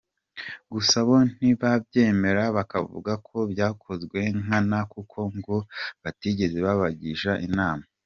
[0.73, 5.55] Gusa bo ntibabyemera, bakavuga ko byakozwe nkana kuko ngo
[6.03, 7.85] batigeze babagisha inama.